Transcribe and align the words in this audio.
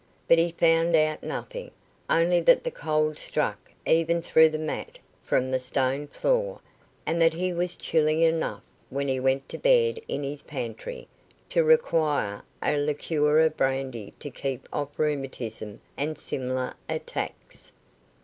But 0.27 0.39
he 0.39 0.49
found 0.49 0.95
out 0.95 1.21
nothing, 1.21 1.69
only 2.09 2.41
that 2.41 2.63
the 2.63 2.71
cold 2.71 3.19
struck, 3.19 3.69
even 3.85 4.19
through 4.23 4.49
the 4.49 4.57
mat, 4.57 4.97
from 5.23 5.51
the 5.51 5.59
stone 5.59 6.07
floor, 6.07 6.59
and 7.05 7.21
that 7.21 7.33
he 7.33 7.53
was 7.53 7.75
chilly 7.75 8.25
enough, 8.25 8.63
when 8.89 9.07
he 9.07 9.19
went 9.19 9.47
to 9.49 9.59
bed 9.59 9.99
in 10.07 10.23
his 10.23 10.41
pantry, 10.41 11.07
to 11.49 11.63
require 11.63 12.41
a 12.63 12.79
liqueur 12.79 13.41
of 13.41 13.55
brandy 13.55 14.15
to 14.17 14.31
keep 14.31 14.67
off 14.73 14.97
rheumatism 14.97 15.81
and 15.95 16.17
similar 16.17 16.73
attacks. 16.89 17.71